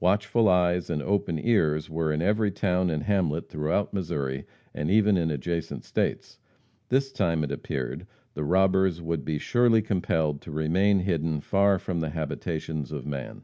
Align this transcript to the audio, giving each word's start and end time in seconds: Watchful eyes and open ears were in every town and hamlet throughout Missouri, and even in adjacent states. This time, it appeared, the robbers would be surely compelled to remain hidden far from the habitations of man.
Watchful 0.00 0.48
eyes 0.48 0.88
and 0.88 1.02
open 1.02 1.38
ears 1.38 1.90
were 1.90 2.10
in 2.10 2.22
every 2.22 2.50
town 2.50 2.88
and 2.88 3.02
hamlet 3.02 3.50
throughout 3.50 3.92
Missouri, 3.92 4.46
and 4.72 4.90
even 4.90 5.18
in 5.18 5.30
adjacent 5.30 5.84
states. 5.84 6.38
This 6.88 7.12
time, 7.12 7.44
it 7.44 7.52
appeared, 7.52 8.06
the 8.32 8.44
robbers 8.44 9.02
would 9.02 9.26
be 9.26 9.36
surely 9.36 9.82
compelled 9.82 10.40
to 10.40 10.50
remain 10.50 11.00
hidden 11.00 11.42
far 11.42 11.78
from 11.78 12.00
the 12.00 12.08
habitations 12.08 12.92
of 12.92 13.04
man. 13.04 13.42